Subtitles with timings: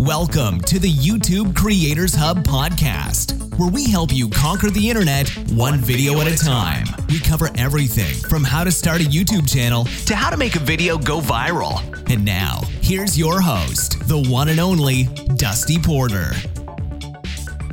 [0.00, 5.76] Welcome to the YouTube Creators Hub podcast, where we help you conquer the internet one
[5.76, 6.86] video at a time.
[7.10, 10.58] We cover everything from how to start a YouTube channel to how to make a
[10.58, 11.82] video go viral.
[12.10, 15.04] And now, here's your host, the one and only
[15.36, 16.30] Dusty Porter.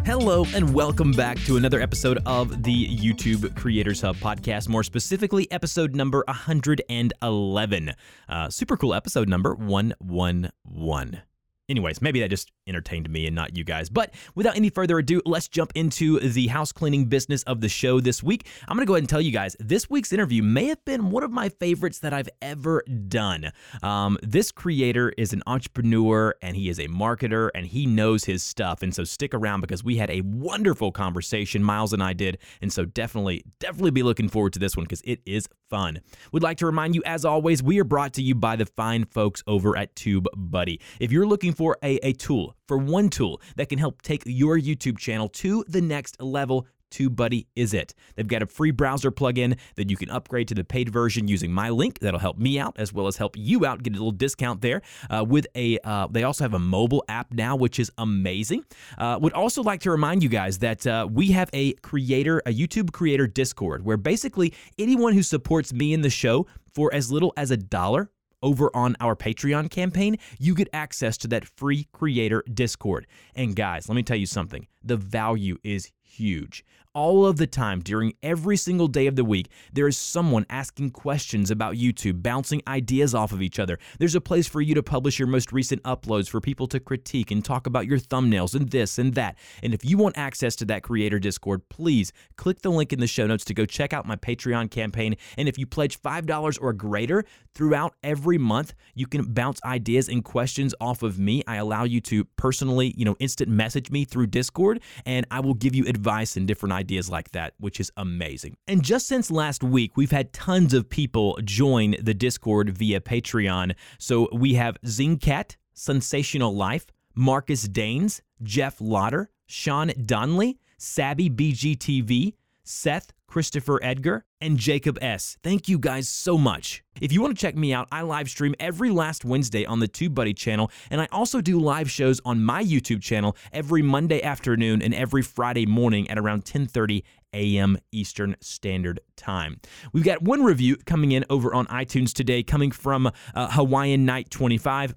[0.06, 5.50] Hello, and welcome back to another episode of the YouTube Creators Hub podcast, more specifically,
[5.50, 7.94] episode number 111.
[8.28, 11.22] Uh, super cool episode number 111.
[11.70, 13.90] Anyways, maybe that just entertained me and not you guys.
[13.90, 18.00] But without any further ado, let's jump into the house cleaning business of the show
[18.00, 18.48] this week.
[18.70, 21.12] I'm going to go ahead and tell you guys this week's interview may have been
[21.12, 23.52] one of my favorites that I've ever done.
[23.84, 28.44] Um, this creator is an entrepreneur and he is a marketer and he knows his
[28.44, 28.82] stuff.
[28.82, 32.38] And so stick around because we had a wonderful conversation, Miles and I did.
[32.62, 36.00] And so definitely, definitely be looking forward to this one because it is fun.
[36.32, 39.04] We'd like to remind you, as always, we are brought to you by the fine
[39.04, 40.80] folks over at TubeBuddy.
[41.02, 44.60] If you're looking for a, a tool, for one tool that can help take your
[44.60, 47.94] YouTube channel to the next level, TubeBuddy is it.
[48.16, 51.52] They've got a free browser plugin that you can upgrade to the paid version using
[51.52, 52.00] my link.
[52.00, 53.84] That'll help me out as well as help you out.
[53.84, 54.84] Get a little discount there.
[55.10, 58.64] Uh, with a, uh, they also have a mobile app now, which is amazing.
[58.98, 62.54] Uh, would also like to remind you guys that uh, we have a creator, a
[62.54, 67.34] YouTube creator Discord, where basically anyone who supports me in the show for as little
[67.36, 68.12] as a dollar
[68.42, 73.08] over on our Patreon campaign, you get access to that free creator Discord.
[73.36, 76.64] And guys, let me tell you something the value is huge
[76.98, 80.90] all of the time during every single day of the week, there is someone asking
[80.90, 83.78] questions about YouTube, bouncing ideas off of each other.
[84.00, 87.30] There's a place for you to publish your most recent uploads for people to critique
[87.30, 89.38] and talk about your thumbnails and this and that.
[89.62, 93.06] And if you want access to that creator Discord, please click the link in the
[93.06, 95.18] show notes to go check out my Patreon campaign.
[95.38, 100.24] And if you pledge $5 or greater throughout every month, you can bounce ideas and
[100.24, 101.44] questions off of me.
[101.46, 105.54] I allow you to personally, you know, instant message me through Discord and I will
[105.54, 108.56] give you advice and different ideas ideas like that, which is amazing.
[108.66, 113.76] And just since last week, we've had tons of people join the Discord via Patreon.
[114.00, 123.12] So we have Zingcat, Sensational Life, Marcus Danes, Jeff Lauder, Sean Donley, Sabby BGTV, Seth
[123.28, 125.38] Christopher Edgar, and Jacob S.
[125.44, 126.84] Thank you guys so much.
[127.02, 129.88] If you want to check me out, I live stream every last Wednesday on the
[129.88, 134.82] TubeBuddy channel, and I also do live shows on my YouTube channel every Monday afternoon
[134.82, 137.78] and every Friday morning at around 10:30 a.m.
[137.92, 139.60] Eastern Standard Time.
[139.94, 144.30] We've got one review coming in over on iTunes today, coming from uh, Hawaiian Night
[144.30, 144.96] 25.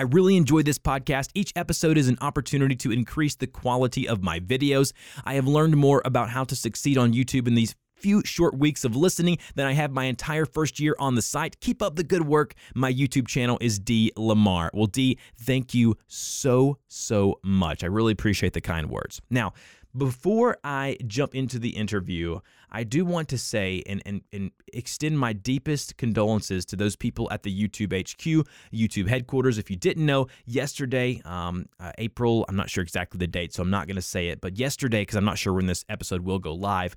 [0.00, 1.28] I really enjoy this podcast.
[1.34, 4.94] Each episode is an opportunity to increase the quality of my videos.
[5.26, 8.86] I have learned more about how to succeed on YouTube in these few short weeks
[8.86, 11.60] of listening than I have my entire first year on the site.
[11.60, 12.54] Keep up the good work.
[12.74, 14.70] My YouTube channel is D Lamar.
[14.72, 17.84] Well, D, thank you so, so much.
[17.84, 19.20] I really appreciate the kind words.
[19.28, 19.52] Now,
[19.96, 22.40] before I jump into the interview,
[22.70, 27.28] I do want to say and, and, and extend my deepest condolences to those people
[27.32, 29.58] at the YouTube HQ, YouTube headquarters.
[29.58, 33.62] If you didn't know, yesterday, um, uh, April, I'm not sure exactly the date, so
[33.62, 36.22] I'm not going to say it, but yesterday, because I'm not sure when this episode
[36.22, 36.94] will go live,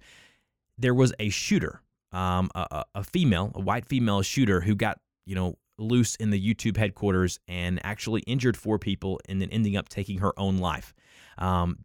[0.78, 5.36] there was a shooter, um, a, a female, a white female shooter who got, you
[5.36, 9.90] know, loose in the YouTube headquarters and actually injured four people and then ending up
[9.90, 10.94] taking her own life.
[11.40, 11.80] Um,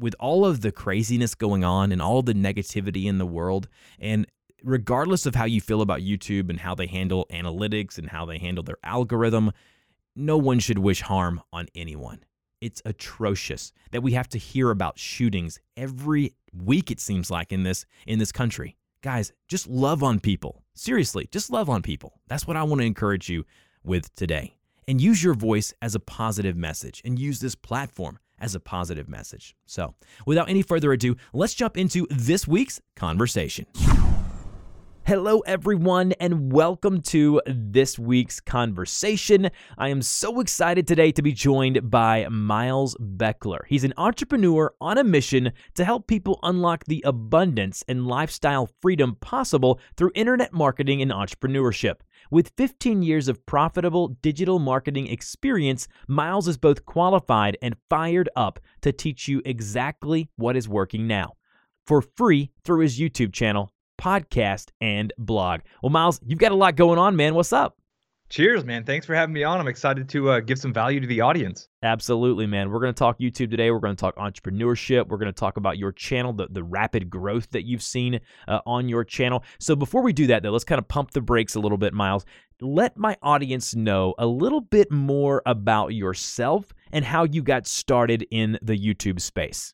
[0.00, 4.26] with all of the craziness going on and all the negativity in the world, and
[4.62, 8.38] regardless of how you feel about YouTube and how they handle analytics and how they
[8.38, 9.52] handle their algorithm,
[10.16, 12.24] no one should wish harm on anyone.
[12.60, 17.62] It's atrocious that we have to hear about shootings every week it seems like in
[17.62, 18.76] this in this country.
[19.00, 20.64] Guys, just love on people.
[20.74, 22.20] Seriously, just love on people.
[22.26, 23.44] That's what I want to encourage you
[23.84, 24.56] with today.
[24.88, 29.08] And use your voice as a positive message and use this platform as a positive
[29.08, 29.54] message.
[29.66, 29.94] So,
[30.26, 33.66] without any further ado, let's jump into this week's conversation.
[35.08, 39.48] Hello, everyone, and welcome to this week's conversation.
[39.78, 43.60] I am so excited today to be joined by Miles Beckler.
[43.66, 49.16] He's an entrepreneur on a mission to help people unlock the abundance and lifestyle freedom
[49.22, 52.00] possible through internet marketing and entrepreneurship.
[52.30, 58.60] With 15 years of profitable digital marketing experience, Miles is both qualified and fired up
[58.82, 61.34] to teach you exactly what is working now
[61.86, 65.60] for free through his YouTube channel, podcast, and blog.
[65.82, 67.34] Well, Miles, you've got a lot going on, man.
[67.34, 67.78] What's up?
[68.30, 68.84] Cheers, man.
[68.84, 69.58] Thanks for having me on.
[69.58, 71.68] I'm excited to uh, give some value to the audience.
[71.82, 72.70] Absolutely, man.
[72.70, 73.70] We're going to talk YouTube today.
[73.70, 75.08] We're going to talk entrepreneurship.
[75.08, 78.60] We're going to talk about your channel, the, the rapid growth that you've seen uh,
[78.66, 79.44] on your channel.
[79.58, 81.94] So, before we do that, though, let's kind of pump the brakes a little bit,
[81.94, 82.26] Miles.
[82.60, 88.26] Let my audience know a little bit more about yourself and how you got started
[88.30, 89.72] in the YouTube space.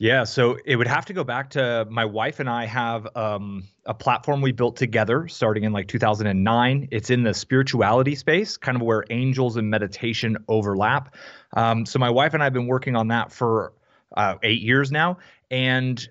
[0.00, 3.64] Yeah, so it would have to go back to my wife and I have um,
[3.84, 6.88] a platform we built together starting in like 2009.
[6.92, 11.16] It's in the spirituality space, kind of where angels and meditation overlap.
[11.54, 13.72] Um, so my wife and I have been working on that for
[14.16, 15.18] uh, eight years now.
[15.50, 16.08] And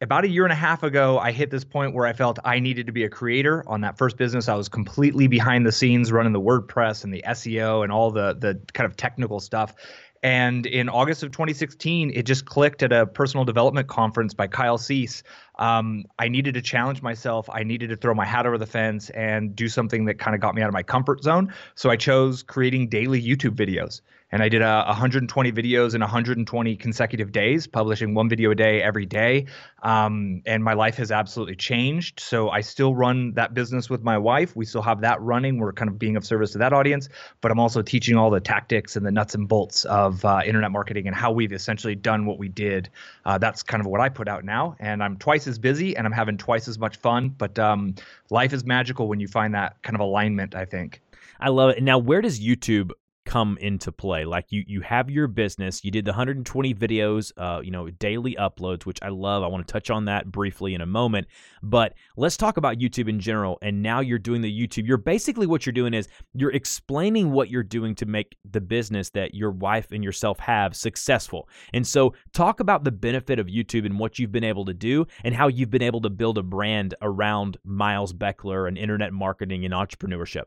[0.00, 2.60] about a year and a half ago, I hit this point where I felt I
[2.60, 4.48] needed to be a creator on that first business.
[4.48, 8.34] I was completely behind the scenes running the WordPress and the SEO and all the
[8.34, 9.74] the kind of technical stuff.
[10.22, 14.78] And in August of 2016, it just clicked at a personal development conference by Kyle
[14.78, 15.22] Cease.
[15.58, 17.48] Um, I needed to challenge myself.
[17.50, 20.40] I needed to throw my hat over the fence and do something that kind of
[20.40, 21.52] got me out of my comfort zone.
[21.74, 24.00] So I chose creating daily YouTube videos
[24.32, 28.82] and I did uh, 120 videos in 120 consecutive days, publishing one video a day
[28.82, 29.46] every day.
[29.82, 32.18] Um, and my life has absolutely changed.
[32.18, 34.56] So I still run that business with my wife.
[34.56, 35.58] We still have that running.
[35.58, 37.08] We're kind of being of service to that audience,
[37.40, 40.72] but I'm also teaching all the tactics and the nuts and bolts of uh, internet
[40.72, 42.90] marketing and how we've essentially done what we did.
[43.24, 46.06] Uh, that's kind of what I put out now, and I'm twice as busy and
[46.06, 47.30] I'm having twice as much fun.
[47.30, 47.94] But um,
[48.30, 50.54] life is magical when you find that kind of alignment.
[50.54, 51.00] I think.
[51.40, 51.82] I love it.
[51.82, 52.92] Now, where does YouTube
[53.26, 54.24] come into play.
[54.24, 58.36] Like you you have your business, you did the 120 videos, uh, you know, daily
[58.36, 59.42] uploads, which I love.
[59.42, 61.26] I want to touch on that briefly in a moment.
[61.62, 63.58] But let's talk about YouTube in general.
[63.60, 64.86] And now you're doing the YouTube.
[64.86, 69.10] You're basically what you're doing is you're explaining what you're doing to make the business
[69.10, 71.48] that your wife and yourself have successful.
[71.74, 75.06] And so talk about the benefit of YouTube and what you've been able to do
[75.24, 79.64] and how you've been able to build a brand around Miles Beckler and internet marketing
[79.64, 80.44] and entrepreneurship.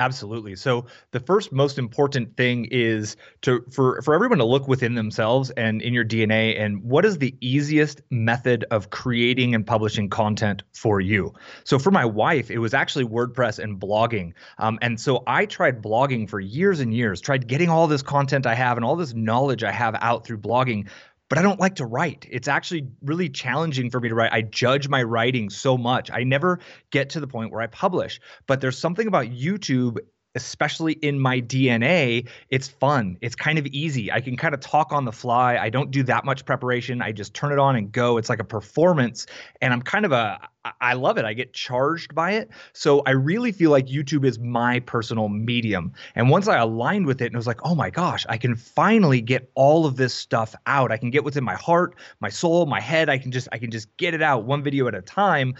[0.00, 0.54] Absolutely.
[0.54, 5.50] So the first most important thing is to for for everyone to look within themselves
[5.50, 10.62] and in your DNA and what is the easiest method of creating and publishing content
[10.72, 11.32] for you.
[11.64, 14.34] So for my wife, it was actually WordPress and blogging.
[14.58, 18.46] Um, and so I tried blogging for years and years, tried getting all this content
[18.46, 20.88] I have and all this knowledge I have out through blogging
[21.28, 22.26] but I don't like to write.
[22.30, 24.32] It's actually really challenging for me to write.
[24.32, 26.10] I judge my writing so much.
[26.10, 26.60] I never
[26.90, 28.20] get to the point where I publish.
[28.46, 29.98] But there's something about YouTube
[30.38, 33.18] especially in my DNA, it's fun.
[33.20, 34.12] It's kind of easy.
[34.12, 35.56] I can kind of talk on the fly.
[35.56, 37.02] I don't do that much preparation.
[37.02, 38.16] I just turn it on and go.
[38.18, 39.26] It's like a performance.
[39.60, 40.38] And I'm kind of a,
[40.80, 41.24] I love it.
[41.24, 42.50] I get charged by it.
[42.72, 45.92] So I really feel like YouTube is my personal medium.
[46.14, 49.20] And once I aligned with it and was like, oh my gosh, I can finally
[49.20, 50.92] get all of this stuff out.
[50.92, 53.08] I can get what's in my heart, my soul, my head.
[53.08, 55.56] I can just, I can just get it out one video at a time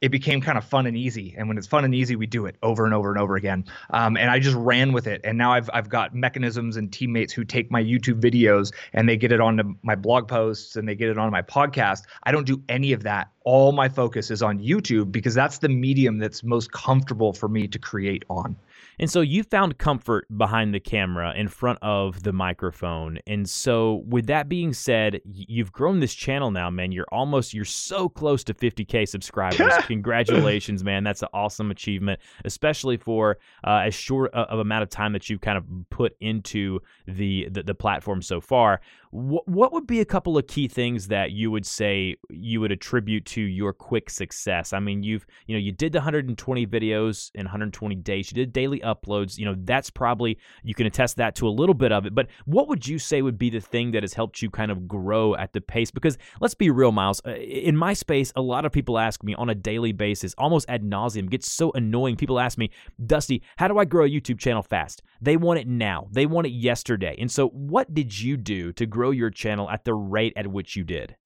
[0.00, 1.34] it became kind of fun and easy.
[1.38, 3.64] And when it's fun and easy, we do it over and over and over again.
[3.90, 5.22] Um, and I just ran with it.
[5.24, 9.16] And now I've I've got mechanisms and teammates who take my YouTube videos and they
[9.16, 12.02] get it onto my blog posts and they get it on my podcast.
[12.22, 13.30] I don't do any of that.
[13.44, 17.68] All my focus is on YouTube because that's the medium that's most comfortable for me
[17.68, 18.56] to create on.
[18.98, 23.18] And so you found comfort behind the camera in front of the microphone.
[23.26, 26.92] And so with that being said, you've grown this channel now, man.
[26.92, 29.72] You're almost you're so close to 50k subscribers.
[29.86, 31.04] Congratulations, man.
[31.04, 35.40] That's an awesome achievement, especially for uh, as short of amount of time that you've
[35.40, 38.80] kind of put into the the, the platform so far.
[39.16, 42.70] What what would be a couple of key things that you would say you would
[42.70, 44.74] attribute to your quick success?
[44.74, 48.30] I mean, you've you know you did the 120 videos in 120 days.
[48.30, 49.38] You did daily uploads.
[49.38, 52.14] You know that's probably you can attest that to a little bit of it.
[52.14, 54.86] But what would you say would be the thing that has helped you kind of
[54.86, 55.90] grow at the pace?
[55.90, 57.22] Because let's be real, Miles.
[57.26, 60.68] Uh, in my space, a lot of people ask me on a daily basis, almost
[60.68, 62.16] ad nauseum, gets so annoying.
[62.16, 62.70] People ask me,
[63.06, 65.02] Dusty, how do I grow a YouTube channel fast?
[65.22, 66.08] They want it now.
[66.12, 67.16] They want it yesterday.
[67.18, 70.76] And so, what did you do to grow your channel at the rate at which
[70.76, 71.16] you did?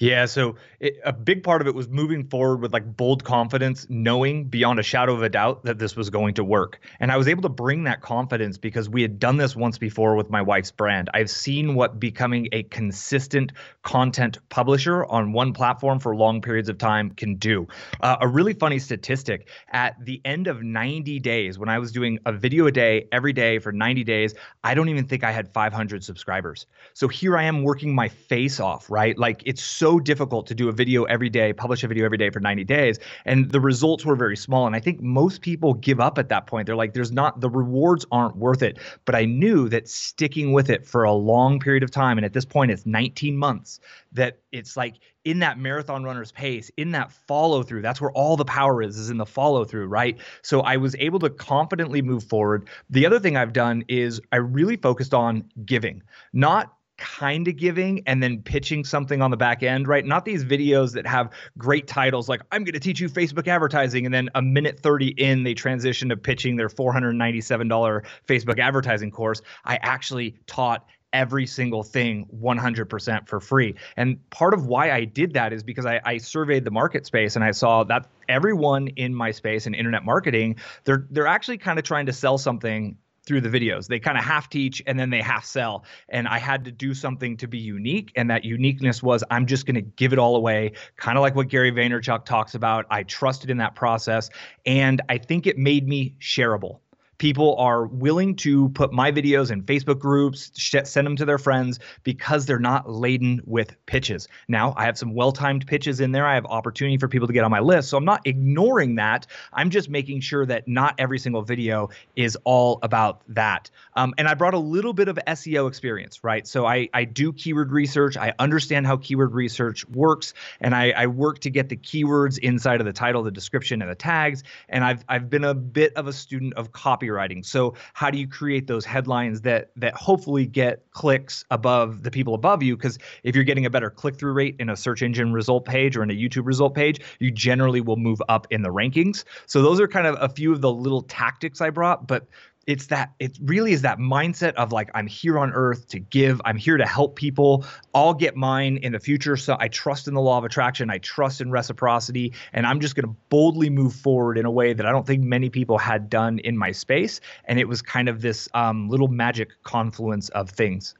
[0.00, 3.86] Yeah, so it, a big part of it was moving forward with like bold confidence,
[3.90, 6.80] knowing beyond a shadow of a doubt that this was going to work.
[7.00, 10.16] And I was able to bring that confidence because we had done this once before
[10.16, 11.10] with my wife's brand.
[11.12, 13.52] I've seen what becoming a consistent
[13.82, 17.68] content publisher on one platform for long periods of time can do.
[18.00, 22.18] Uh, a really funny statistic at the end of 90 days, when I was doing
[22.24, 25.52] a video a day every day for 90 days, I don't even think I had
[25.52, 26.64] 500 subscribers.
[26.94, 29.18] So here I am working my face off, right?
[29.18, 32.18] Like it's so so difficult to do a video every day, publish a video every
[32.18, 32.98] day for 90 days.
[33.24, 34.66] And the results were very small.
[34.66, 36.66] And I think most people give up at that point.
[36.66, 38.78] They're like, there's not, the rewards aren't worth it.
[39.04, 42.32] But I knew that sticking with it for a long period of time, and at
[42.32, 43.80] this point it's 19 months,
[44.12, 48.36] that it's like in that marathon runner's pace, in that follow through, that's where all
[48.36, 50.18] the power is, is in the follow through, right?
[50.42, 52.68] So I was able to confidently move forward.
[52.88, 58.02] The other thing I've done is I really focused on giving, not kind of giving
[58.06, 60.04] and then pitching something on the back end, right?
[60.04, 64.04] Not these videos that have great titles like I'm going to teach you Facebook advertising
[64.04, 69.40] and then a minute 30 in they transition to pitching their $497 Facebook advertising course.
[69.64, 73.74] I actually taught every single thing 100% for free.
[73.96, 77.34] And part of why I did that is because I, I, surveyed the market space
[77.34, 81.80] and I saw that everyone in my space in internet marketing, they're they're actually kind
[81.80, 82.96] of trying to sell something
[83.26, 83.86] through the videos.
[83.86, 85.84] They kind of half teach and then they half sell.
[86.08, 88.12] And I had to do something to be unique.
[88.16, 91.34] And that uniqueness was I'm just going to give it all away, kind of like
[91.34, 92.86] what Gary Vaynerchuk talks about.
[92.90, 94.30] I trusted in that process.
[94.66, 96.80] And I think it made me shareable
[97.20, 101.36] people are willing to put my videos in Facebook groups, sh- send them to their
[101.36, 104.26] friends because they're not laden with pitches.
[104.48, 106.26] Now, I have some well timed pitches in there.
[106.26, 107.90] I have opportunity for people to get on my list.
[107.90, 109.26] So I'm not ignoring that.
[109.52, 113.70] I'm just making sure that not every single video is all about that.
[113.94, 116.46] Um, and I brought a little bit of SEO experience, right?
[116.46, 118.16] So I, I do keyword research.
[118.16, 122.80] I understand how keyword research works, and I, I work to get the keywords inside
[122.80, 124.42] of the title, the description, and the tags.
[124.70, 127.44] And I've, I've been a bit of a student of copy copywriting.
[127.44, 132.34] So how do you create those headlines that that hopefully get clicks above the people
[132.34, 132.76] above you?
[132.76, 135.96] Because if you're getting a better click through rate in a search engine result page
[135.96, 139.24] or in a YouTube result page, you generally will move up in the rankings.
[139.46, 142.26] So those are kind of a few of the little tactics I brought, but
[142.66, 146.40] it's that it really is that mindset of like i'm here on earth to give
[146.44, 147.64] i'm here to help people.
[147.94, 150.98] I'll get mine in the future so i trust in the law of attraction i
[150.98, 154.86] trust in reciprocity and i'm just going to boldly move forward in a way that
[154.86, 158.20] i don't think many people had done in my space and it was kind of
[158.20, 160.94] this um, little magic confluence of things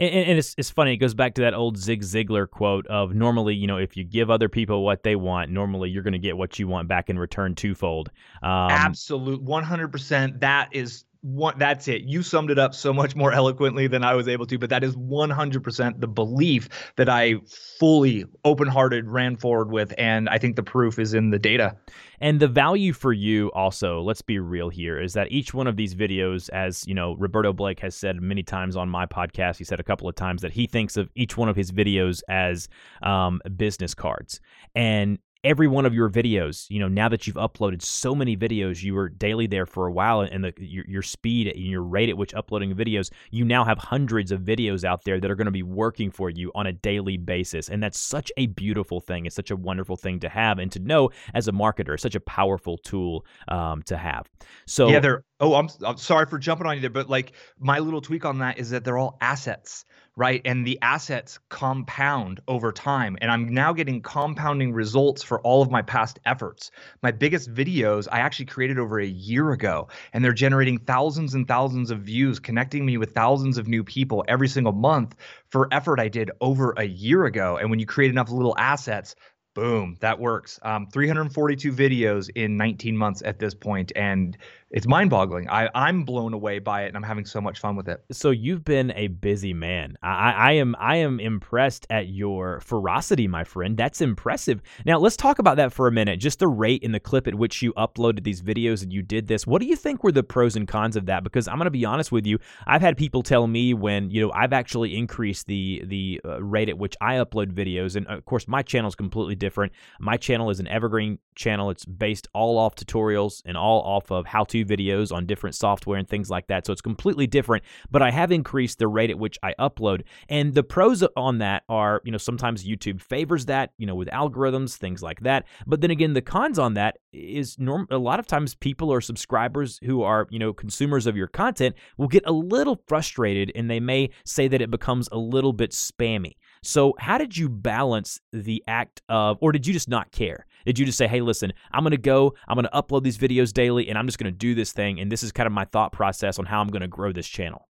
[0.00, 0.94] and, and, it's, it's funny.
[0.94, 4.04] It goes back to that old Zig Ziglar quote of normally, you know, if you
[4.04, 7.10] give other people what they want, normally you're going to get what you want back
[7.10, 8.10] in return twofold.
[8.42, 10.40] Um, Absolute, 100%.
[10.40, 12.02] That is one, that's it.
[12.02, 14.84] You summed it up so much more eloquently than I was able to, but that
[14.84, 17.36] is 100% the belief that I
[17.80, 19.94] fully open hearted ran forward with.
[19.96, 21.76] And I think the proof is in the data.
[22.20, 25.76] And the value for you also, let's be real here, is that each one of
[25.76, 29.64] these videos, as you know, Roberto Blake has said many times on my podcast, he
[29.64, 32.68] said a couple of times that he thinks of each one of his videos as
[33.02, 34.42] um, business cards.
[34.74, 38.82] And every one of your videos you know now that you've uploaded so many videos
[38.82, 42.08] you were daily there for a while and the your, your speed and your rate
[42.08, 45.44] at which uploading videos you now have hundreds of videos out there that are going
[45.44, 49.26] to be working for you on a daily basis and that's such a beautiful thing.
[49.26, 51.98] It's such a wonderful thing to have and to know as a marketer.
[51.98, 54.30] Such a powerful tool um, to have.
[54.66, 57.78] So yeah they're oh I'm, I'm sorry for jumping on you there but like my
[57.78, 59.84] little tweak on that is that they're all assets
[60.16, 60.40] right?
[60.44, 63.16] And the assets compound over time.
[63.20, 66.70] And I'm now getting compounding results for all of my past efforts.
[67.02, 71.48] My biggest videos I actually created over a year ago, and they're generating thousands and
[71.48, 75.16] thousands of views, connecting me with thousands of new people every single month
[75.48, 77.56] for effort I did over a year ago.
[77.56, 79.16] And when you create enough little assets,
[79.54, 80.58] boom, that works.
[80.62, 84.36] Um, 342 videos in 19 months at this point, and
[84.74, 85.48] it's mind boggling.
[85.48, 88.04] I, I'm blown away by it and I'm having so much fun with it.
[88.10, 89.96] So you've been a busy man.
[90.02, 93.76] I, I am I am impressed at your ferocity, my friend.
[93.76, 94.60] That's impressive.
[94.84, 96.18] Now let's talk about that for a minute.
[96.18, 99.28] Just the rate and the clip at which you uploaded these videos and you did
[99.28, 99.46] this.
[99.46, 101.22] What do you think were the pros and cons of that?
[101.22, 104.32] Because I'm gonna be honest with you, I've had people tell me when, you know,
[104.32, 107.94] I've actually increased the the uh, rate at which I upload videos.
[107.94, 109.72] And of course my channel is completely different.
[110.00, 111.70] My channel is an evergreen channel.
[111.70, 114.26] It's based all off tutorials and all off of
[114.64, 116.66] videos on different software and things like that.
[116.66, 120.02] So it's completely different, but I have increased the rate at which I upload.
[120.28, 124.08] And the pros on that are, you know, sometimes YouTube favors that, you know, with
[124.08, 125.46] algorithms, things like that.
[125.66, 129.00] But then again, the cons on that is norm a lot of times people or
[129.00, 133.70] subscribers who are, you know, consumers of your content will get a little frustrated and
[133.70, 136.32] they may say that it becomes a little bit spammy.
[136.62, 140.46] So, how did you balance the act of, or did you just not care?
[140.64, 143.18] Did you just say, hey, listen, I'm going to go, I'm going to upload these
[143.18, 145.00] videos daily, and I'm just going to do this thing.
[145.00, 147.28] And this is kind of my thought process on how I'm going to grow this
[147.28, 147.68] channel?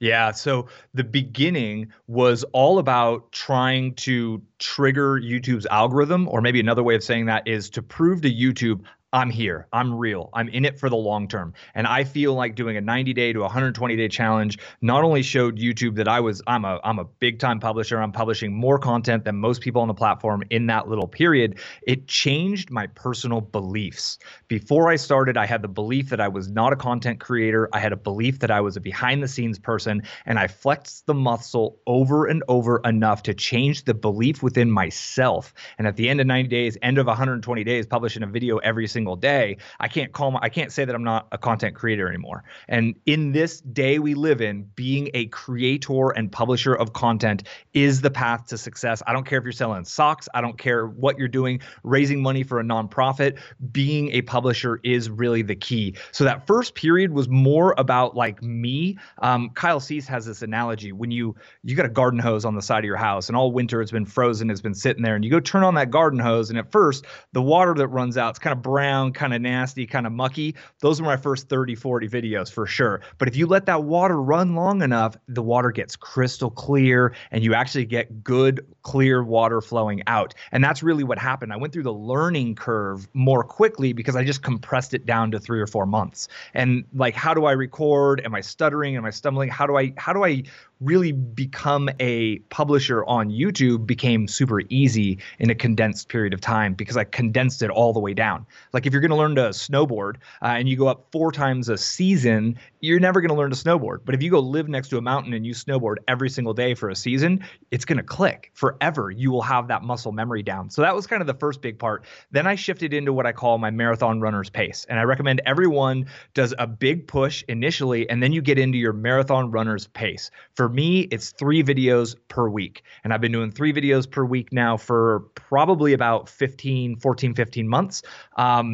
[0.00, 0.30] Yeah.
[0.30, 6.94] So the beginning was all about trying to trigger YouTube's algorithm, or maybe another way
[6.94, 9.66] of saying that is to prove to YouTube I'm here.
[9.72, 10.28] I'm real.
[10.34, 11.54] I'm in it for the long term.
[11.74, 15.56] And I feel like doing a 90 day to 120 day challenge not only showed
[15.56, 17.98] YouTube that I was I'm a I'm a big time publisher.
[17.98, 21.58] I'm publishing more content than most people on the platform in that little period.
[21.82, 24.18] It changed my personal beliefs.
[24.46, 27.70] Before I started, I had the belief that I was not a content creator.
[27.72, 31.06] I had a belief that I was a behind the scenes person and I flexed
[31.06, 35.54] the muscle over and over enough to change the belief within myself.
[35.78, 38.86] And at the end of 90 days, end of 120 days, publishing a video every
[38.86, 41.76] single single day, I can't call my, I can't say that I'm not a content
[41.76, 42.42] creator anymore.
[42.66, 48.00] And in this day we live in, being a creator and publisher of content is
[48.00, 49.00] the path to success.
[49.06, 52.42] I don't care if you're selling socks, I don't care what you're doing, raising money
[52.42, 53.38] for a nonprofit,
[53.70, 55.94] being a publisher is really the key.
[56.10, 58.98] So that first period was more about like me.
[59.22, 62.62] Um, Kyle Cease has this analogy when you you got a garden hose on the
[62.62, 65.24] side of your house and all winter it's been frozen, it's been sitting there, and
[65.24, 68.30] you go turn on that garden hose, and at first the water that runs out,
[68.30, 70.54] it's kind of brown kind of nasty, kind of mucky.
[70.80, 73.00] Those were my first 30, 40 videos for sure.
[73.18, 77.44] But if you let that water run long enough, the water gets crystal clear and
[77.44, 80.34] you actually get good, clear water flowing out.
[80.52, 81.52] And that's really what happened.
[81.52, 85.38] I went through the learning curve more quickly because I just compressed it down to
[85.38, 86.28] three or four months.
[86.54, 88.20] And like, how do I record?
[88.24, 88.96] Am I stuttering?
[88.96, 89.48] Am I stumbling?
[89.48, 90.44] How do I, how do I
[90.80, 96.74] really become a publisher on YouTube became super easy in a condensed period of time
[96.74, 98.46] because I condensed it all the way down.
[98.72, 101.68] Like if you're going to learn to snowboard uh, and you go up four times
[101.68, 103.98] a season, you're never going to learn to snowboard.
[104.04, 106.74] But if you go live next to a mountain and you snowboard every single day
[106.74, 109.10] for a season, it's going to click forever.
[109.10, 110.70] You will have that muscle memory down.
[110.70, 112.04] So that was kind of the first big part.
[112.30, 114.86] Then I shifted into what I call my marathon runner's pace.
[114.88, 118.92] And I recommend everyone does a big push initially and then you get into your
[118.92, 120.30] marathon runner's pace.
[120.54, 122.82] For me, it's three videos per week.
[123.04, 127.68] And I've been doing three videos per week now for probably about 15, 14, 15
[127.68, 128.02] months.
[128.36, 128.67] Um,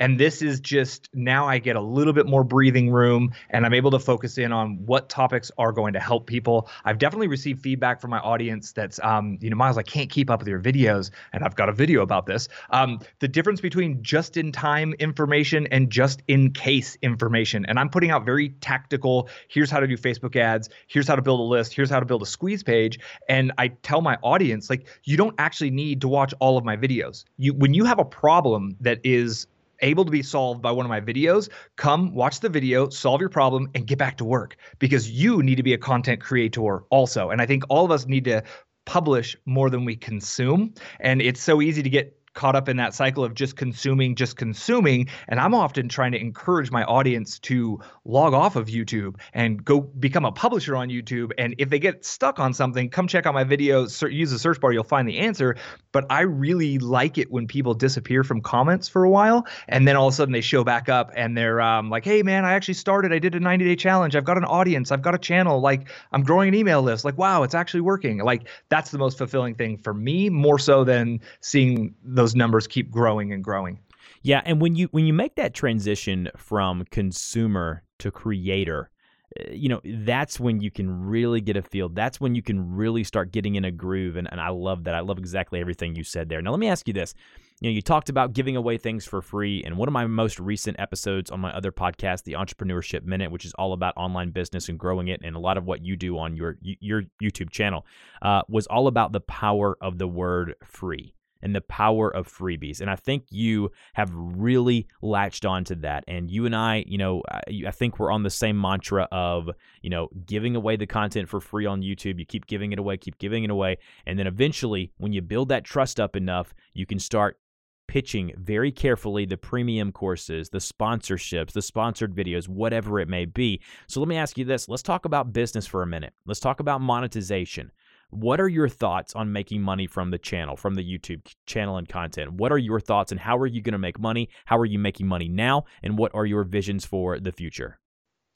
[0.00, 3.74] and this is just now I get a little bit more breathing room and I'm
[3.74, 6.68] able to focus in on what topics are going to help people.
[6.84, 10.30] I've definitely received feedback from my audience that's, um, you know, Miles, I can't keep
[10.30, 11.10] up with your videos.
[11.32, 12.48] And I've got a video about this.
[12.70, 17.66] Um, the difference between just in time information and just in case information.
[17.66, 21.22] And I'm putting out very tactical here's how to do Facebook ads, here's how to
[21.22, 22.98] build a list, here's how to build a squeeze page.
[23.28, 26.76] And I tell my audience, like, you don't actually need to watch all of my
[26.76, 27.24] videos.
[27.36, 29.37] You, when you have a problem that is
[29.80, 33.30] able to be solved by one of my videos, come watch the video, solve your
[33.30, 37.30] problem, and get back to work because you need to be a content creator also.
[37.30, 38.42] And I think all of us need to
[38.86, 40.72] publish more than we consume.
[41.00, 44.36] And it's so easy to get caught up in that cycle of just consuming, just
[44.36, 45.08] consuming.
[45.26, 49.80] And I'm often trying to encourage my audience to log off of YouTube and go
[49.80, 51.32] become a publisher on YouTube.
[51.36, 54.60] And if they get stuck on something, come check out my video, use the search
[54.60, 55.56] bar, you'll find the answer.
[55.90, 59.96] But I really like it when people disappear from comments for a while and then
[59.96, 62.52] all of a sudden they show back up and they're um, like, hey, man, I
[62.52, 64.14] actually started, I did a 90 day challenge.
[64.14, 67.04] I've got an audience, I've got a channel, like I'm growing an email list.
[67.04, 68.18] Like, wow, it's actually working.
[68.18, 72.66] Like, that's the most fulfilling thing for me, more so than seeing those those numbers
[72.66, 73.78] keep growing and growing.
[74.22, 78.90] Yeah, and when you when you make that transition from consumer to creator,
[79.38, 82.76] eh, you know that's when you can really get a feel that's when you can
[82.76, 85.94] really start getting in a groove and, and i love that i love exactly everything
[85.94, 86.42] you said there.
[86.42, 87.14] Now let me ask you this.
[87.60, 90.38] You know you talked about giving away things for free and one of my most
[90.38, 94.68] recent episodes on my other podcast the entrepreneurship minute which is all about online business
[94.68, 97.84] and growing it and a lot of what you do on your your youtube channel
[98.22, 102.80] uh, was all about the power of the word free and the power of freebies.
[102.80, 106.04] And I think you have really latched onto that.
[106.08, 107.22] And you and I, you know,
[107.66, 109.50] I think we're on the same mantra of,
[109.82, 112.18] you know, giving away the content for free on YouTube.
[112.18, 113.78] You keep giving it away, keep giving it away.
[114.06, 117.38] And then eventually, when you build that trust up enough, you can start
[117.86, 123.62] pitching very carefully the premium courses, the sponsorships, the sponsored videos, whatever it may be.
[123.86, 124.68] So let me ask you this.
[124.68, 126.12] Let's talk about business for a minute.
[126.26, 127.72] Let's talk about monetization.
[128.10, 131.86] What are your thoughts on making money from the channel, from the YouTube channel and
[131.86, 132.32] content?
[132.32, 134.30] What are your thoughts and how are you going to make money?
[134.46, 135.64] How are you making money now?
[135.82, 137.78] And what are your visions for the future?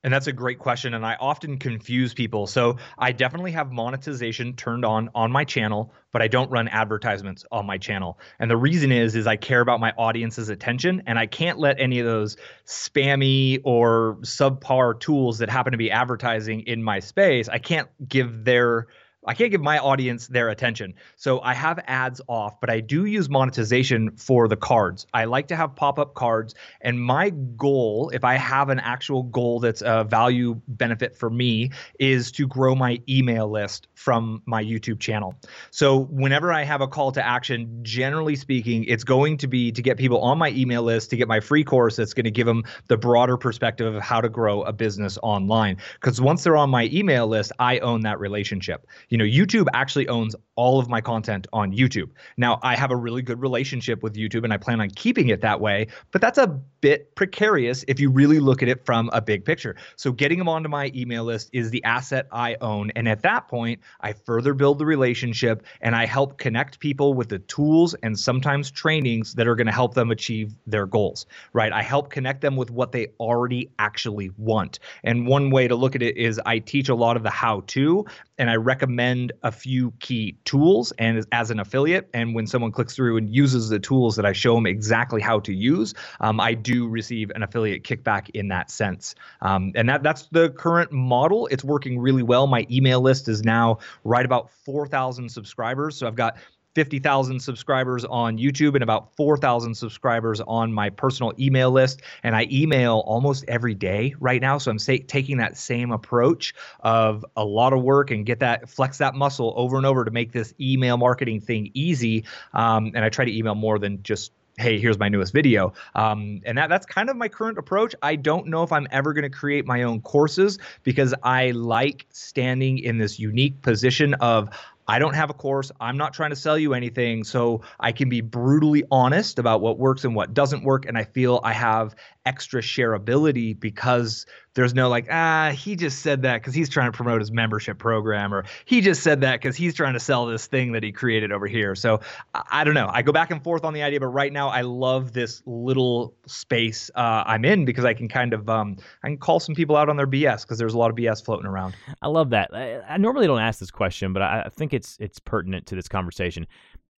[0.04, 0.94] And that's a great question.
[0.94, 2.46] And I often confuse people.
[2.46, 7.44] So I definitely have monetization turned on on my channel, but I don't run advertisements
[7.52, 8.18] on my channel.
[8.40, 11.80] And the reason is, is I care about my audience's attention and I can't let
[11.80, 17.48] any of those spammy or subpar tools that happen to be advertising in my space,
[17.48, 18.88] I can't give their
[19.24, 20.94] I can't give my audience their attention.
[21.16, 25.06] So I have ads off, but I do use monetization for the cards.
[25.14, 29.60] I like to have pop-up cards and my goal, if I have an actual goal
[29.60, 34.98] that's a value benefit for me, is to grow my email list from my YouTube
[34.98, 35.34] channel.
[35.70, 39.82] So whenever I have a call to action, generally speaking, it's going to be to
[39.82, 42.46] get people on my email list to get my free course that's going to give
[42.46, 45.76] them the broader perspective of how to grow a business online.
[45.94, 50.08] Because once they're on my email list, I own that relationship you know, YouTube actually
[50.08, 52.08] owns all of my content on YouTube.
[52.38, 55.42] Now, I have a really good relationship with YouTube and I plan on keeping it
[55.42, 56.46] that way, but that's a
[56.80, 59.76] bit precarious if you really look at it from a big picture.
[59.96, 62.90] So, getting them onto my email list is the asset I own.
[62.96, 67.28] And at that point, I further build the relationship and I help connect people with
[67.28, 71.70] the tools and sometimes trainings that are going to help them achieve their goals, right?
[71.70, 74.78] I help connect them with what they already actually want.
[75.04, 77.62] And one way to look at it is I teach a lot of the how
[77.66, 78.06] to
[78.38, 78.56] and I
[79.02, 82.08] recommend a few key tools and as an affiliate.
[82.14, 85.40] And when someone clicks through and uses the tools that I show them exactly how
[85.40, 89.14] to use, um, I do receive an affiliate kickback in that sense.
[89.40, 91.48] Um, and that that's the current model.
[91.48, 92.46] It's working really well.
[92.46, 95.96] My email list is now right about 4,000 subscribers.
[95.96, 96.36] So I've got
[96.74, 102.02] 50,000 subscribers on YouTube and about 4,000 subscribers on my personal email list.
[102.22, 104.58] And I email almost every day right now.
[104.58, 108.98] So I'm taking that same approach of a lot of work and get that, flex
[108.98, 112.24] that muscle over and over to make this email marketing thing easy.
[112.54, 116.40] Um, and I try to email more than just hey here's my newest video um,
[116.44, 119.22] and that that's kind of my current approach i don't know if i'm ever going
[119.22, 124.50] to create my own courses because i like standing in this unique position of
[124.92, 125.72] I don't have a course.
[125.80, 127.24] I'm not trying to sell you anything.
[127.24, 130.84] So I can be brutally honest about what works and what doesn't work.
[130.84, 136.22] And I feel I have extra shareability because there's no like, ah, he just said
[136.22, 139.56] that because he's trying to promote his membership program, or he just said that because
[139.56, 141.74] he's trying to sell this thing that he created over here.
[141.74, 142.00] So
[142.34, 142.88] I, I, don't know.
[142.92, 146.14] I go back and forth on the idea, but right now I love this little
[146.26, 149.76] space uh, I'm in because I can kind of um, I can call some people
[149.76, 151.74] out on their BS because there's a lot of BS floating around.
[152.02, 152.50] I love that.
[152.52, 155.74] I, I normally don't ask this question, but I, I think it's it's pertinent to
[155.74, 156.46] this conversation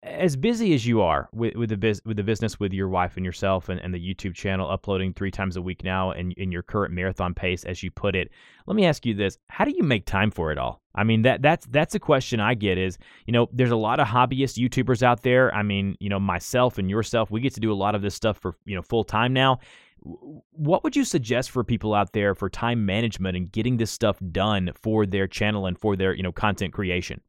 [0.05, 3.17] as busy as you are with, with the biz, with the business with your wife
[3.17, 6.53] and yourself and, and the YouTube channel uploading three times a week now and in
[6.53, 8.31] your current marathon pace as you put it,
[8.67, 9.39] let me ask you this.
[9.49, 10.83] How do you make time for it all?
[10.95, 13.99] I mean that that's that's a question I get is, you know, there's a lot
[13.99, 15.53] of hobbyist YouTubers out there.
[15.55, 18.15] I mean, you know, myself and yourself, we get to do a lot of this
[18.15, 19.59] stuff for, you know, full time now.
[20.03, 24.19] What would you suggest for people out there for time management and getting this stuff
[24.33, 27.23] done for their channel and for their, you know, content creation?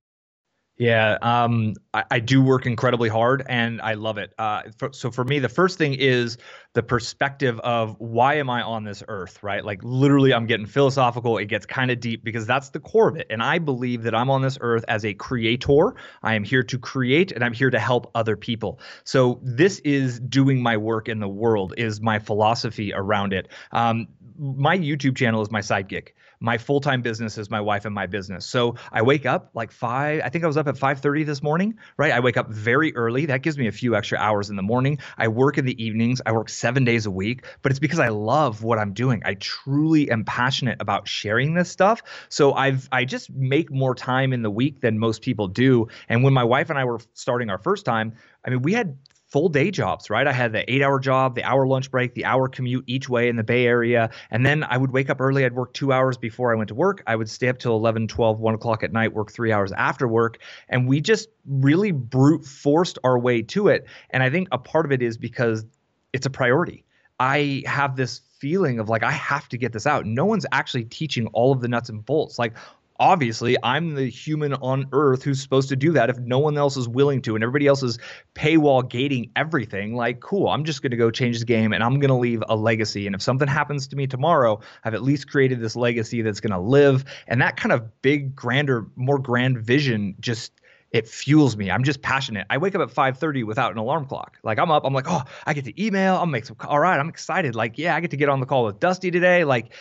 [0.77, 4.33] Yeah, um, I, I, do work incredibly hard and I love it.
[4.37, 6.37] Uh, for, so for me, the first thing is
[6.73, 9.63] the perspective of why am I on this earth, right?
[9.63, 11.37] Like literally, I'm getting philosophical.
[11.37, 13.27] It gets kind of deep because that's the core of it.
[13.29, 15.95] And I believe that I'm on this earth as a creator.
[16.21, 18.81] I am here to create and I'm here to help other people.
[19.05, 23.47] So this is doing my work in the world, is my philosophy around it.
[23.71, 27.95] Um, my YouTube channel is my side gig my full-time business is my wife and
[27.95, 28.45] my business.
[28.45, 31.79] So I wake up like 5, I think I was up at 5:30 this morning,
[31.97, 32.11] right?
[32.11, 33.25] I wake up very early.
[33.27, 34.99] That gives me a few extra hours in the morning.
[35.17, 36.21] I work in the evenings.
[36.25, 39.21] I work 7 days a week, but it's because I love what I'm doing.
[39.25, 42.01] I truly am passionate about sharing this stuff.
[42.29, 45.87] So I've I just make more time in the week than most people do.
[46.09, 48.13] And when my wife and I were starting our first time,
[48.45, 48.97] I mean, we had
[49.35, 50.27] full day jobs, right?
[50.27, 53.27] I had the eight hour job, the hour lunch break, the hour commute each way
[53.27, 54.09] in the Bay Area.
[54.31, 55.43] And then I would wake up early.
[55.43, 57.03] I'd work two hours before I went to work.
[57.05, 60.07] I would stay up till 11, 12, 1 o'clock at night, work three hours after
[60.07, 60.37] work.
[60.69, 63.87] And we just really brute forced our way to it.
[64.11, 65.65] And I think a part of it is because
[66.13, 66.85] it's a priority.
[67.19, 70.05] I have this feeling of like I have to get this out.
[70.05, 72.39] No one's actually teaching all of the nuts and bolts.
[72.39, 72.53] Like
[72.99, 76.77] obviously I'm the human on earth who's supposed to do that if no one else
[76.77, 77.99] is willing to and everybody else is
[78.33, 81.99] paywall gating everything like cool I'm just going to go change the game and I'm
[81.99, 85.29] going to leave a legacy and if something happens to me tomorrow I've at least
[85.29, 89.59] created this legacy that's going to live and that kind of big grander more grand
[89.59, 90.51] vision just
[90.95, 91.69] it fuels me.
[91.69, 92.47] I'm just passionate.
[92.49, 94.37] I wake up at 5:30 without an alarm clock.
[94.43, 96.15] Like I'm up, I'm like, oh, I get to email.
[96.15, 96.55] I'm make some.
[96.61, 97.53] All right, I'm excited.
[97.53, 99.43] Like, yeah, I get to get on the call with Dusty today.
[99.43, 99.73] Like,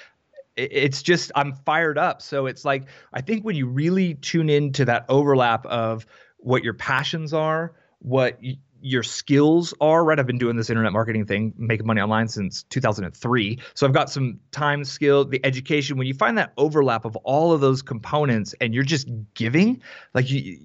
[0.57, 2.23] it's just I'm fired up.
[2.23, 6.07] So it's like I think when you really tune into that overlap of
[6.39, 10.19] what your passions are, what y- your skills are, right?
[10.19, 13.59] I've been doing this internet marketing thing, making money online since 2003.
[13.73, 15.97] So I've got some time, skill, the education.
[15.97, 19.81] When you find that overlap of all of those components and you're just giving,
[20.13, 20.59] like you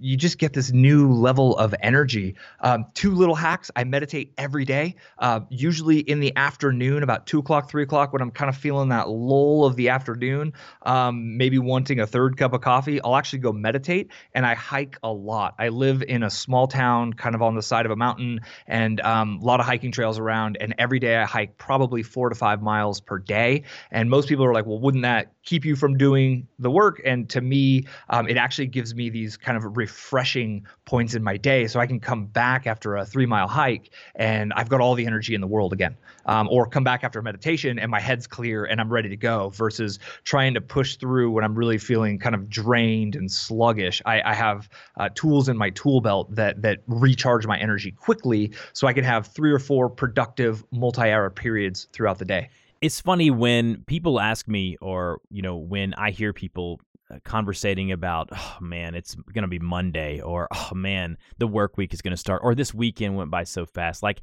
[0.00, 2.34] you just get this new level of energy.
[2.60, 7.38] Um, two little hacks: I meditate every day, uh, usually in the afternoon, about two
[7.38, 11.58] o'clock, three o'clock, when I'm kind of feeling that lull of the afternoon, um, maybe
[11.58, 13.00] wanting a third cup of coffee.
[13.02, 15.54] I'll actually go meditate, and I hike a lot.
[15.58, 19.00] I live in a small town, kind of on the side of a mountain, and
[19.00, 20.56] um, a lot of hiking trails around.
[20.60, 23.62] And every day I hike probably four to five miles per day.
[23.90, 27.28] And most people are like, "Well, wouldn't that keep you from doing the work?" And
[27.30, 31.66] to me, um, it actually gives me these kind of refreshing points in my day
[31.66, 35.06] so I can come back after a three mile hike and I've got all the
[35.06, 35.96] energy in the world again.
[36.26, 39.48] Um, or come back after meditation and my head's clear and I'm ready to go
[39.48, 44.02] versus trying to push through when I'm really feeling kind of drained and sluggish.
[44.04, 48.52] I, I have uh, tools in my tool belt that that recharge my energy quickly
[48.74, 53.30] so I can have three or four productive multi-hour periods throughout the day it's funny
[53.30, 56.80] when people ask me or you know when i hear people
[57.12, 61.76] uh, conversating about, oh man, it's going to be Monday, or oh man, the work
[61.76, 64.02] week is going to start, or this weekend went by so fast.
[64.02, 64.22] Like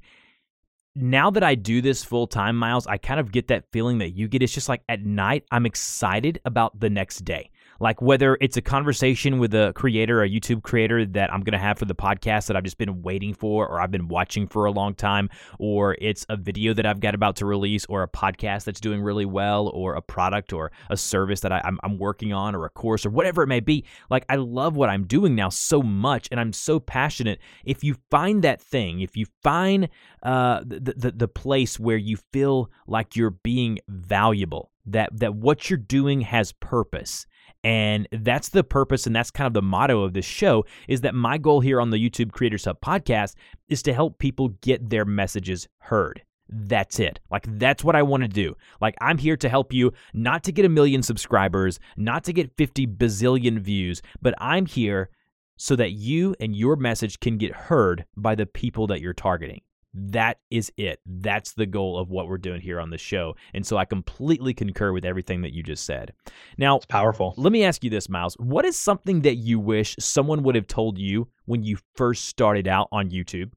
[0.96, 4.12] now that I do this full time, Miles, I kind of get that feeling that
[4.12, 4.42] you get.
[4.42, 7.52] It's just like at night, I'm excited about the next day.
[7.80, 11.60] Like whether it's a conversation with a creator, a YouTube creator that I'm going to
[11.60, 14.66] have for the podcast that I've just been waiting for or I've been watching for
[14.66, 18.08] a long time, or it's a video that I've got about to release, or a
[18.08, 21.98] podcast that's doing really well, or a product or a service that I, am I'm
[21.98, 23.86] working on, or a course, or whatever it may be.
[24.10, 27.40] Like I love what I'm doing now so much, and I'm so passionate.
[27.64, 29.90] If you find that thing, if you find
[30.24, 35.70] uh, the, the the place where you feel like you're being valuable, that that what
[35.70, 37.26] you're doing has purpose
[37.66, 41.16] and that's the purpose and that's kind of the motto of this show is that
[41.16, 43.34] my goal here on the YouTube Creators Hub podcast
[43.70, 46.22] is to help people get their messages heard.
[46.48, 47.20] That's it.
[47.32, 48.56] Like, that's what I want to do.
[48.82, 52.56] Like, I'm here to help you not to get a million subscribers, not to get
[52.56, 55.10] 50 bazillion views, but I'm here
[55.58, 59.62] so that you and your message can get heard by the people that you're targeting.
[59.98, 61.00] That is it.
[61.06, 63.36] That's the goal of what we're doing here on the show.
[63.54, 66.12] And so I completely concur with everything that you just said.
[66.58, 67.34] Now, it's powerful.
[67.38, 68.36] Let me ask you this, Miles.
[68.36, 72.68] What is something that you wish someone would have told you when you first started
[72.68, 73.52] out on YouTube?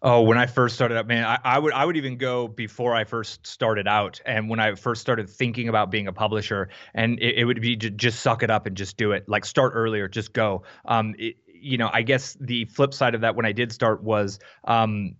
[0.00, 2.94] Oh, when I first started out, man, I, I, would I would even go before
[2.94, 7.18] I first started out, and when I first started thinking about being a publisher, and
[7.18, 9.28] it, it would be j- just suck it up and just do it.
[9.28, 10.62] Like start earlier, just go.
[10.84, 14.00] Um, it, you know, I guess the flip side of that when I did start
[14.04, 15.16] was um,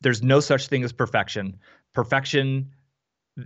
[0.00, 1.56] there's no such thing as perfection.
[1.92, 2.70] Perfection,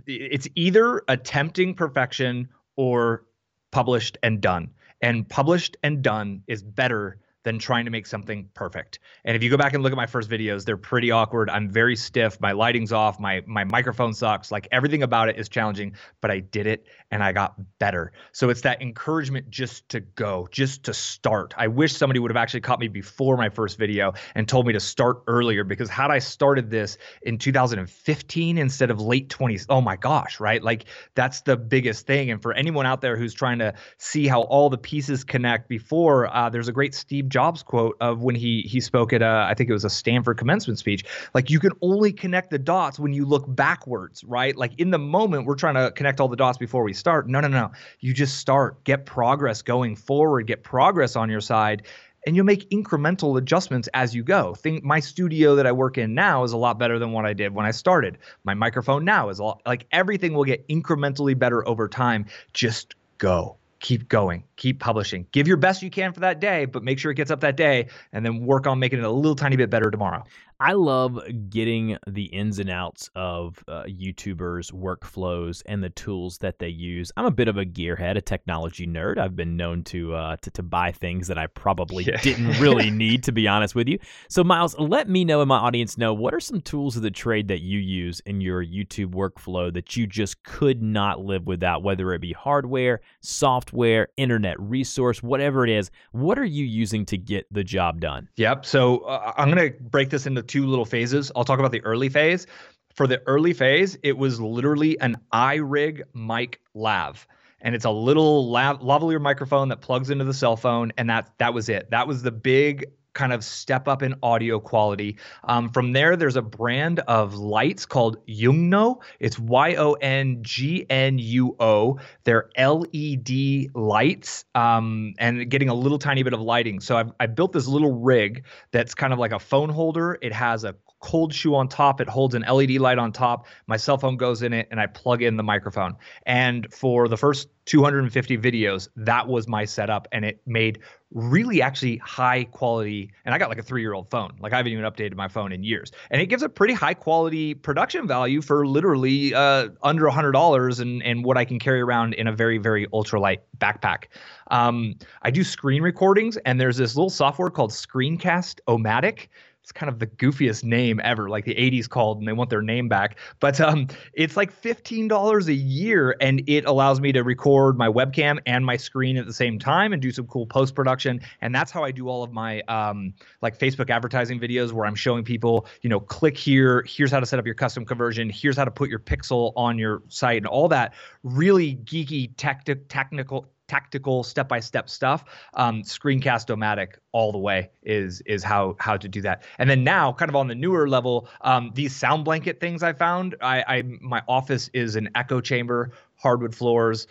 [0.05, 3.25] it's either attempting perfection or
[3.71, 4.71] published and done.
[5.01, 8.99] And published and done is better than trying to make something perfect.
[9.25, 11.49] And if you go back and look at my first videos, they're pretty awkward.
[11.49, 12.39] I'm very stiff.
[12.39, 13.19] My lighting's off.
[13.19, 14.51] My my microphone sucks.
[14.51, 18.13] Like everything about it is challenging, but I did it and I got better.
[18.31, 21.53] So it's that encouragement just to go, just to start.
[21.57, 24.73] I wish somebody would have actually caught me before my first video and told me
[24.73, 29.81] to start earlier because had I started this in 2015 instead of late 20s, oh
[29.81, 30.63] my gosh, right?
[30.63, 32.31] Like that's the biggest thing.
[32.31, 36.33] And for anyone out there who's trying to see how all the pieces connect before,
[36.33, 39.55] uh, there's a great Steve Jobs quote of when he he spoke at a, I
[39.55, 41.03] think it was a Stanford commencement speech.
[41.33, 44.55] Like you can only connect the dots when you look backwards, right?
[44.55, 47.27] Like in the moment we're trying to connect all the dots before we start.
[47.27, 47.71] No, no, no.
[48.01, 51.81] You just start, get progress going forward, get progress on your side
[52.27, 54.53] and you'll make incremental adjustments as you go.
[54.53, 57.33] Think my studio that I work in now is a lot better than what I
[57.33, 58.19] did when I started.
[58.43, 62.27] My microphone now is a lot, like everything will get incrementally better over time.
[62.53, 65.27] Just go keep going, keep publishing.
[65.33, 67.57] Give your best you can for that day, but make sure it gets up that
[67.57, 70.23] day and then work on making it a little tiny bit better tomorrow.
[70.63, 76.59] I love getting the ins and outs of uh, YouTubers' workflows and the tools that
[76.59, 77.11] they use.
[77.17, 79.17] I'm a bit of a gearhead, a technology nerd.
[79.17, 82.15] I've been known to uh, to, to buy things that I probably yeah.
[82.21, 83.99] didn't really need, to be honest with you.
[84.29, 87.11] So, Miles, let me know and my audience know what are some tools of the
[87.11, 91.83] trade that you use in your YouTube workflow that you just could not live without,
[91.83, 95.91] whether it be hardware, software, internet resource, whatever it is.
[96.13, 98.29] What are you using to get the job done?
[98.37, 98.65] Yep.
[98.65, 101.31] So uh, I'm going to break this into two little phases.
[101.35, 102.45] I'll talk about the early phase.
[102.93, 107.27] For the early phase, it was literally an iRig mic lav.
[107.61, 111.33] And it's a little lav- lavalier microphone that plugs into the cell phone, and that
[111.39, 111.89] that was it.
[111.89, 115.17] That was the big kind of step up in audio quality.
[115.43, 119.01] Um, from there, there's a brand of lights called Yongnuo.
[119.19, 121.99] It's Y O N G N U O.
[122.23, 126.79] They're LED lights um, and getting a little tiny bit of lighting.
[126.79, 130.17] So I've, I built this little rig that's kind of like a phone holder.
[130.21, 131.99] It has a cold shoe on top.
[131.99, 133.45] It holds an LED light on top.
[133.67, 135.97] My cell phone goes in it, and I plug in the microphone.
[136.25, 140.79] And for the first 250 videos, that was my setup, and it made
[141.11, 143.11] really actually high quality.
[143.25, 144.31] And I got like a three year old phone.
[144.39, 146.93] Like I haven't even updated my phone in years, and it gives a pretty high
[146.93, 151.59] quality production value for literally uh, under a hundred dollars, and and what I can
[151.59, 154.05] carry around in a very very ultralight backpack.
[154.51, 159.27] Um, I do screen recordings, and there's this little software called Screencast-O-Matic
[159.63, 162.61] it's kind of the goofiest name ever, like the 80s called, and they want their
[162.61, 163.17] name back.
[163.39, 168.39] But um, it's like $15 a year, and it allows me to record my webcam
[168.45, 171.21] and my screen at the same time and do some cool post production.
[171.39, 174.95] And that's how I do all of my um, like Facebook advertising videos where I'm
[174.95, 178.57] showing people, you know, click here, here's how to set up your custom conversion, here's
[178.57, 183.47] how to put your pixel on your site, and all that really geeky, tech- technical
[183.73, 189.43] tactical step-by-step stuff um, screencast-o-matic all the way is is how how to do that.
[189.57, 192.93] And then now kind of on the newer level um, these sound blanket things i
[192.93, 195.91] found I, I my office is an echo chamber
[196.23, 197.07] hardwood floors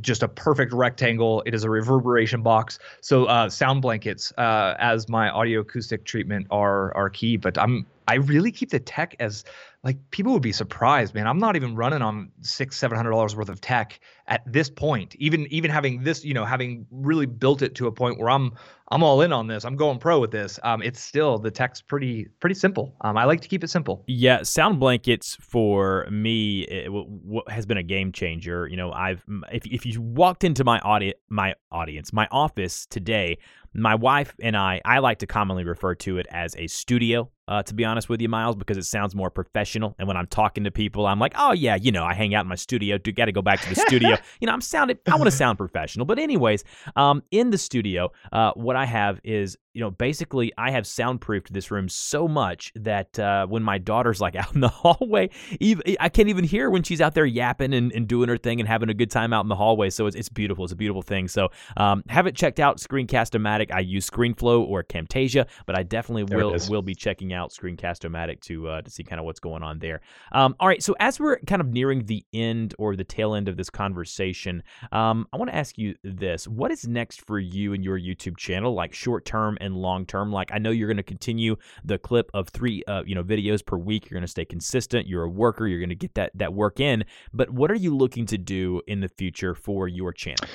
[0.00, 1.42] just a perfect rectangle.
[1.46, 2.78] It is a reverberation box.
[3.00, 7.86] So uh, sound blankets uh, as my audio acoustic treatment are are key but i'm
[8.08, 9.44] i really keep the tech as
[9.84, 11.26] like people would be surprised, man.
[11.26, 15.14] I'm not even running on six, seven hundred dollars worth of tech at this point.
[15.16, 18.52] Even even having this, you know, having really built it to a point where I'm
[18.90, 19.62] I'm all in on this.
[19.64, 20.58] I'm going pro with this.
[20.62, 22.96] Um, it's still the tech's pretty pretty simple.
[23.02, 24.02] Um, I like to keep it simple.
[24.06, 28.66] Yeah, sound blankets for me w- w- has been a game changer.
[28.66, 33.36] You know, I've if if you walked into my audience, my audience, my office today,
[33.74, 37.62] my wife and I, I like to commonly refer to it as a studio, uh,
[37.64, 39.94] to be honest with you, Miles, because it sounds more professional.
[39.98, 42.44] And when I'm talking to people, I'm like, oh, yeah, you know, I hang out
[42.44, 42.98] in my studio.
[42.98, 44.16] Do got to go back to the studio.
[44.40, 46.06] you know, I'm sounding, I want to sound professional.
[46.06, 46.64] But, anyways,
[46.96, 51.52] um, in the studio, uh, what I have is you know, basically, I have soundproofed
[51.52, 55.96] this room so much that uh, when my daughter's like out in the hallway, even,
[56.00, 58.68] I can't even hear when she's out there yapping and, and, doing her thing and
[58.68, 59.90] having a good time out in the hallway.
[59.90, 60.64] So it's, it's beautiful.
[60.64, 61.26] It's a beautiful thing.
[61.26, 62.78] So um, have it checked out.
[62.78, 63.72] Screencast-O-Matic.
[63.72, 68.40] I use ScreenFlow or Camtasia, but I definitely there will will be checking out Screencast-O-Matic
[68.42, 70.00] to uh, to see kind of what's going on there.
[70.32, 70.82] Um, all right.
[70.82, 74.62] So as we're kind of nearing the end or the tail end of this conversation,
[74.92, 78.36] um, I want to ask you this: What is next for you and your YouTube
[78.36, 79.58] channel, like short term?
[79.64, 80.30] And long term.
[80.32, 83.64] Like I know you're going to continue the clip of three, uh, you know, videos
[83.64, 84.10] per week.
[84.10, 85.06] You're going to stay consistent.
[85.08, 85.66] You're a worker.
[85.66, 87.04] You're going to get that that work in.
[87.32, 90.46] But what are you looking to do in the future for your channel?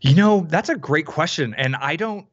[0.00, 2.26] You know, that's a great question, and I don't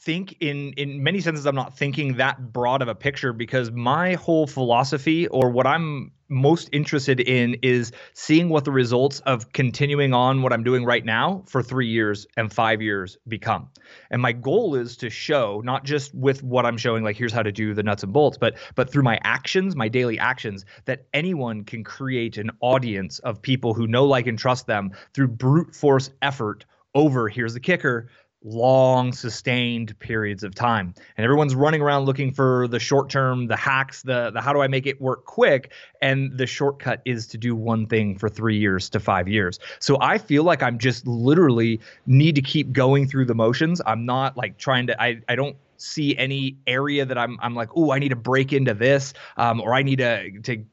[0.00, 4.14] think in in many senses I'm not thinking that broad of a picture because my
[4.14, 10.12] whole philosophy or what I'm most interested in is seeing what the results of continuing
[10.12, 13.68] on what I'm doing right now for 3 years and 5 years become.
[14.10, 17.42] And my goal is to show not just with what I'm showing like here's how
[17.42, 21.06] to do the nuts and bolts but but through my actions, my daily actions that
[21.14, 25.74] anyone can create an audience of people who know like and trust them through brute
[25.74, 28.08] force effort over here's the kicker
[28.46, 30.94] long sustained periods of time.
[31.16, 34.62] And everyone's running around looking for the short term the hacks the the how do
[34.62, 35.72] i make it work quick?
[36.00, 39.58] And the shortcut is to do one thing for 3 years to 5 years.
[39.80, 43.82] So i feel like i'm just literally need to keep going through the motions.
[43.84, 47.68] I'm not like trying to i i don't see any area that i'm i'm like
[47.76, 50.64] oh i need to break into this um, or i need to to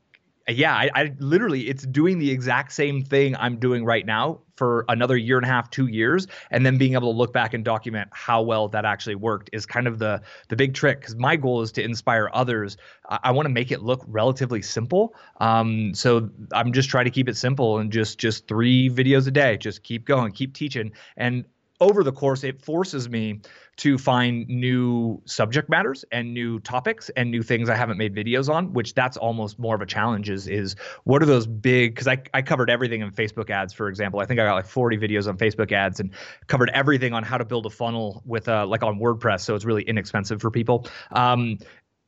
[0.49, 4.85] yeah, I, I, literally it's doing the exact same thing I'm doing right now for
[4.89, 7.63] another year and a half, two years, and then being able to look back and
[7.63, 10.99] document how well that actually worked is kind of the the big trick.
[10.99, 12.77] Because my goal is to inspire others.
[13.09, 15.15] I, I want to make it look relatively simple.
[15.39, 19.31] Um, so I'm just trying to keep it simple and just just three videos a
[19.31, 19.57] day.
[19.57, 21.45] Just keep going, keep teaching, and
[21.83, 23.41] over the course, it forces me
[23.75, 28.47] to find new subject matters and new topics and new things I haven't made videos
[28.47, 32.07] on, which that's almost more of a challenge is, is what are those big, cause
[32.07, 34.97] I, I covered everything in Facebook ads, for example, I think I got like 40
[34.97, 36.11] videos on Facebook ads and
[36.47, 39.41] covered everything on how to build a funnel with uh, like on WordPress.
[39.41, 40.87] So it's really inexpensive for people.
[41.11, 41.57] Um,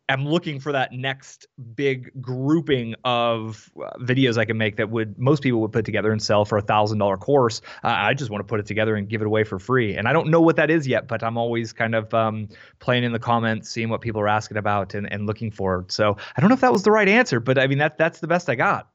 [0.10, 5.18] am looking for that next big grouping of uh, videos I can make that would
[5.18, 7.62] most people would put together and sell for a thousand dollar course.
[7.84, 9.96] Uh, I just want to put it together and give it away for free.
[9.96, 13.04] And I don't know what that is yet, but I'm always kind of um, playing
[13.04, 15.86] in the comments, seeing what people are asking about, and, and looking for.
[15.90, 18.20] So I don't know if that was the right answer, but I mean that that's
[18.20, 18.90] the best I got.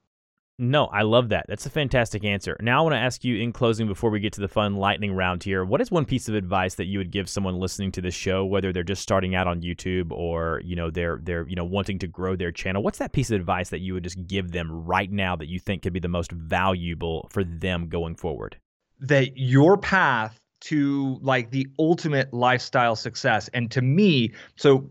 [0.63, 1.47] No, I love that.
[1.49, 2.55] That's a fantastic answer.
[2.61, 5.15] Now I want to ask you in closing before we get to the fun lightning
[5.15, 5.65] round here.
[5.65, 8.45] What is one piece of advice that you would give someone listening to this show,
[8.45, 11.99] whether they're just starting out on YouTube or, you know, they're they're, you know, wanting
[12.01, 12.83] to grow their channel?
[12.83, 15.59] What's that piece of advice that you would just give them right now that you
[15.59, 18.59] think could be the most valuable for them going forward?
[18.99, 23.49] That your path to like the ultimate lifestyle success.
[23.55, 24.91] And to me, so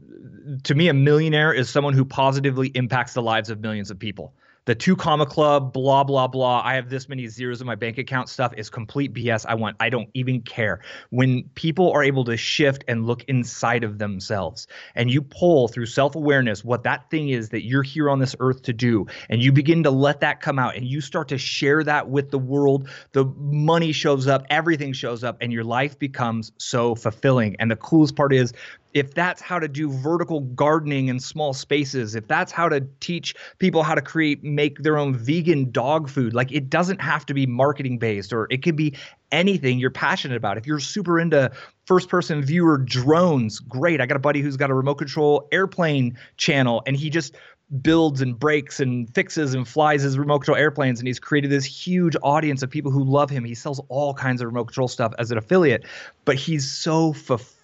[0.63, 4.33] to me, a millionaire is someone who positively impacts the lives of millions of people
[4.69, 6.61] the two comma club, blah, blah, blah.
[6.63, 9.43] I have this many zeros in my bank account stuff is complete BS.
[9.49, 10.81] I want, I don't even care.
[11.09, 15.87] When people are able to shift and look inside of themselves and you pull through
[15.87, 19.41] self awareness what that thing is that you're here on this earth to do, and
[19.41, 22.37] you begin to let that come out and you start to share that with the
[22.37, 27.55] world, the money shows up, everything shows up, and your life becomes so fulfilling.
[27.57, 28.53] And the coolest part is
[28.93, 33.35] if that's how to do vertical gardening in small spaces, if that's how to teach
[33.59, 37.33] people how to create, make their own vegan dog food, like it doesn't have to
[37.33, 38.95] be marketing based or it could be
[39.31, 40.57] anything you're passionate about.
[40.57, 41.51] If you're super into
[41.85, 44.01] first person viewer drones, great.
[44.01, 47.35] I got a buddy who's got a remote control airplane channel and he just
[47.83, 51.65] builds and breaks and fixes and flies his remote control airplanes and he's created this
[51.65, 53.45] huge audience of people who love him.
[53.45, 55.85] He sells all kinds of remote control stuff as an affiliate,
[56.25, 57.58] but he's so fulfilled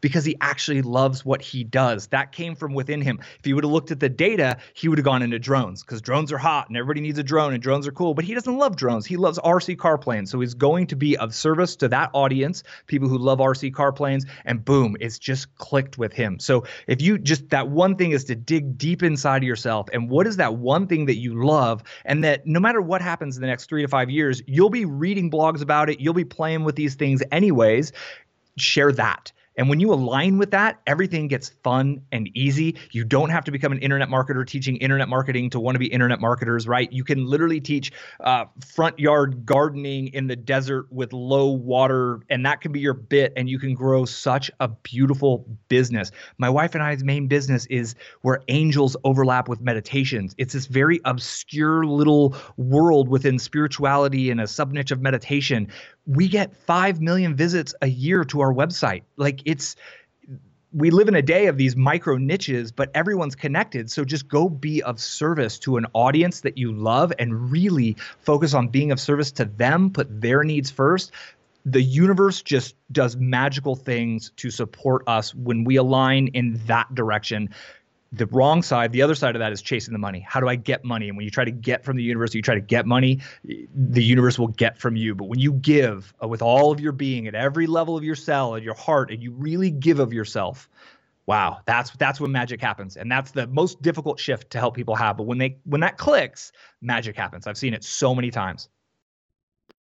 [0.00, 2.06] because he actually loves what he does.
[2.08, 3.18] That came from within him.
[3.38, 6.00] If he would have looked at the data, he would have gone into drones because
[6.00, 8.56] drones are hot and everybody needs a drone and drones are cool, but he doesn't
[8.56, 9.06] love drones.
[9.06, 10.30] He loves RC car planes.
[10.30, 13.92] So he's going to be of service to that audience, people who love RC car
[13.92, 16.38] planes, and boom, it's just clicked with him.
[16.38, 20.08] So if you just that one thing is to dig deep inside of yourself and
[20.08, 23.40] what is that one thing that you love and that no matter what happens in
[23.40, 26.64] the next 3 to 5 years you'll be reading blogs about it you'll be playing
[26.64, 27.92] with these things anyways
[28.56, 32.76] share that and when you align with that, everything gets fun and easy.
[32.90, 35.86] You don't have to become an internet marketer teaching internet marketing to want to be
[35.86, 36.92] internet marketers, right?
[36.92, 42.44] You can literally teach uh, front yard gardening in the desert with low water, and
[42.46, 46.10] that can be your bit, and you can grow such a beautiful business.
[46.38, 50.34] My wife and I's main business is where angels overlap with meditations.
[50.36, 55.68] It's this very obscure little world within spirituality and a sub niche of meditation
[56.06, 59.02] we get 5 million visits a year to our website.
[59.16, 59.76] Like it's
[60.74, 63.90] we live in a day of these micro niches, but everyone's connected.
[63.90, 68.54] So just go be of service to an audience that you love and really focus
[68.54, 71.12] on being of service to them, put their needs first.
[71.64, 77.50] The universe just does magical things to support us when we align in that direction
[78.16, 80.20] the wrong side, the other side of that is chasing the money.
[80.20, 81.08] How do I get money?
[81.08, 84.02] And when you try to get from the universe, you try to get money, the
[84.02, 85.14] universe will get from you.
[85.14, 88.14] But when you give uh, with all of your being at every level of your
[88.14, 90.68] cell, and your heart, and you really give of yourself,
[91.26, 92.96] wow, that's that's when magic happens.
[92.96, 95.16] And that's the most difficult shift to help people have.
[95.16, 97.46] But when they when that clicks, magic happens.
[97.46, 98.68] I've seen it so many times.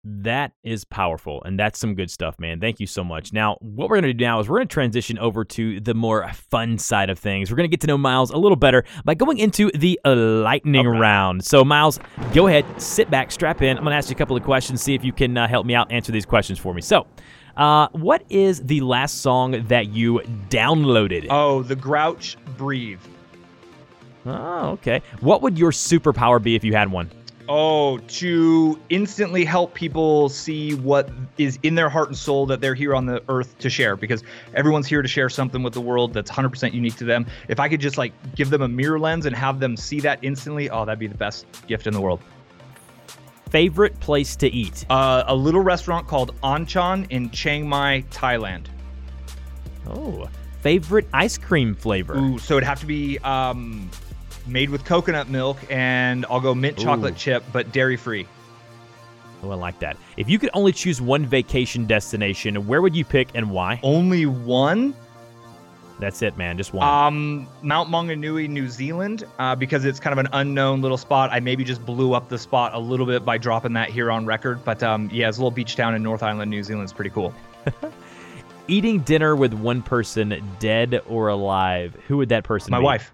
[0.03, 2.59] That is powerful, and that's some good stuff, man.
[2.59, 3.35] Thank you so much.
[3.35, 5.93] Now, what we're going to do now is we're going to transition over to the
[5.93, 7.51] more fun side of things.
[7.51, 10.87] We're going to get to know Miles a little better by going into the lightning
[10.87, 10.99] right.
[10.99, 11.45] round.
[11.45, 12.01] So, Miles,
[12.33, 13.77] go ahead, sit back, strap in.
[13.77, 15.67] I'm going to ask you a couple of questions, see if you can uh, help
[15.67, 16.81] me out, answer these questions for me.
[16.81, 17.07] So,
[17.59, 21.27] uh, what is the last song that you downloaded?
[21.29, 23.01] Oh, The Grouch Breathe.
[24.25, 25.03] Oh, okay.
[25.21, 27.11] What would your superpower be if you had one?
[27.53, 32.77] Oh, to instantly help people see what is in their heart and soul that they're
[32.77, 34.23] here on the earth to share because
[34.55, 37.27] everyone's here to share something with the world that's 100% unique to them.
[37.49, 40.21] If I could just like give them a mirror lens and have them see that
[40.23, 42.21] instantly, oh, that'd be the best gift in the world.
[43.51, 44.87] Favorite place to eat?
[44.89, 48.67] Uh, a little restaurant called Anchan in Chiang Mai, Thailand.
[49.89, 50.29] Oh,
[50.61, 52.17] favorite ice cream flavor?
[52.17, 53.91] Ooh, so it'd have to be um,
[54.47, 58.27] made with coconut milk, and I'll go mint chocolate chip, but dairy free.
[59.43, 59.97] Oh, I like that.
[60.17, 63.81] If you could only choose one vacation destination, where would you pick and why?
[63.83, 64.95] Only one?
[65.99, 66.57] That's it, man.
[66.57, 66.87] Just one.
[66.87, 71.31] Um, Mount Maunganui, New Zealand, uh, because it's kind of an unknown little spot.
[71.31, 74.25] I maybe just blew up the spot a little bit by dropping that here on
[74.25, 74.65] record.
[74.65, 76.85] But um, yeah, it's a little beach town in North Island, New Zealand.
[76.85, 77.35] It's pretty cool.
[78.69, 82.83] Eating dinner with one person, dead or alive, who would that person My be?
[82.83, 83.13] My wife.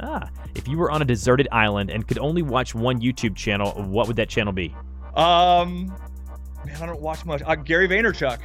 [0.00, 3.72] Ah, if you were on a deserted island and could only watch one YouTube channel,
[3.84, 4.74] what would that channel be?
[5.14, 5.86] Um,
[6.64, 7.42] man, I don't watch much.
[7.44, 8.38] Uh, Gary Vaynerchuk.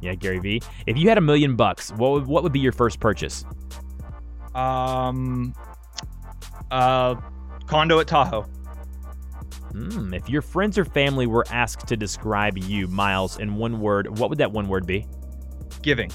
[0.00, 0.62] Yeah, Gary V.
[0.86, 3.44] If you had a million bucks, what would, what would be your first purchase?
[4.54, 5.54] Um,
[6.70, 7.14] uh,
[7.66, 8.46] condo at Tahoe.
[9.72, 14.18] Mm, if your friends or family were asked to describe you, Miles, in one word,
[14.18, 15.06] what would that one word be?
[15.82, 16.12] Giving.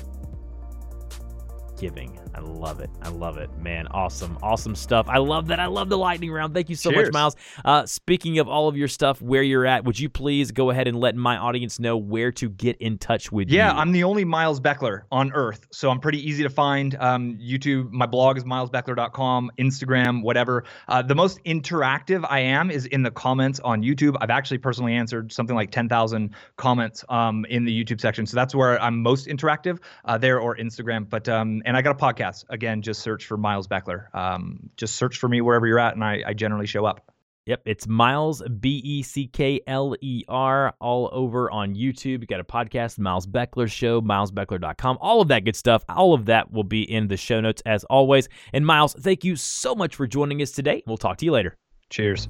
[1.77, 2.19] Giving.
[2.39, 2.89] I love it.
[3.01, 3.87] I love it, man.
[3.87, 5.07] Awesome, awesome stuff.
[5.09, 5.59] I love that.
[5.59, 6.53] I love the lightning round.
[6.53, 7.07] Thank you so Cheers.
[7.07, 7.35] much, Miles.
[7.65, 10.87] Uh, speaking of all of your stuff, where you're at, would you please go ahead
[10.87, 13.75] and let my audience know where to get in touch with Yeah, you?
[13.75, 16.95] Yeah, I'm the only Miles Beckler on Earth, so I'm pretty easy to find.
[17.01, 20.63] Um, YouTube, my blog is milesbeckler.com, Instagram, whatever.
[20.87, 24.15] Uh, the most interactive I am is in the comments on YouTube.
[24.21, 28.55] I've actually personally answered something like 10,000 comments um, in the YouTube section, so that's
[28.55, 31.09] where I'm most interactive uh, there or Instagram.
[31.09, 31.95] But um, and I got a
[32.29, 32.45] podcast.
[32.49, 34.13] Again, just search for Miles Beckler.
[34.13, 37.11] Um, just search for me wherever you're at, and I, I generally show up.
[37.45, 42.21] Yep, it's Miles B E C K L E R all over on YouTube.
[42.21, 45.83] You got a podcast, The Miles Beckler Show, milesbeckler.com, all of that good stuff.
[45.89, 48.29] All of that will be in the show notes as always.
[48.53, 50.83] And Miles, thank you so much for joining us today.
[50.85, 51.57] We'll talk to you later.
[51.89, 52.29] Cheers.